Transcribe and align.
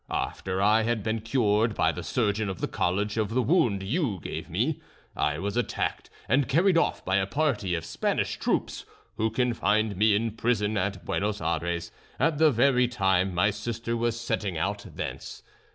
After 0.09 0.63
I 0.63 0.81
had 0.81 1.03
been 1.03 1.21
cured 1.21 1.75
by 1.75 1.91
the 1.91 2.01
surgeon 2.01 2.49
of 2.49 2.59
the 2.59 2.67
college 2.67 3.17
of 3.17 3.35
the 3.35 3.41
wound 3.43 3.83
you 3.83 4.19
gave 4.19 4.49
me, 4.49 4.81
I 5.15 5.37
was 5.37 5.55
attacked 5.55 6.09
and 6.27 6.47
carried 6.47 6.75
off 6.75 7.05
by 7.05 7.17
a 7.17 7.27
party 7.27 7.75
of 7.75 7.85
Spanish 7.85 8.39
troops, 8.39 8.83
who 9.17 9.29
confined 9.29 9.95
me 9.97 10.15
in 10.15 10.31
prison 10.31 10.75
at 10.75 11.05
Buenos 11.05 11.39
Ayres 11.39 11.91
at 12.19 12.39
the 12.39 12.49
very 12.49 12.87
time 12.87 13.35
my 13.35 13.51
sister 13.51 13.95
was 13.95 14.19
setting 14.19 14.57
out 14.57 14.87
thence. 14.95 15.43